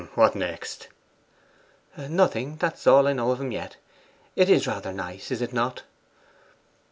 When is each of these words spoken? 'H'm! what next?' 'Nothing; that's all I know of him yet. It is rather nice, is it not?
'H'm! 0.01 0.09
what 0.17 0.33
next?' 0.33 0.87
'Nothing; 1.95 2.55
that's 2.57 2.87
all 2.87 3.07
I 3.07 3.13
know 3.13 3.29
of 3.29 3.39
him 3.39 3.51
yet. 3.51 3.75
It 4.35 4.49
is 4.49 4.65
rather 4.65 4.91
nice, 4.91 5.29
is 5.29 5.43
it 5.43 5.53
not? 5.53 5.83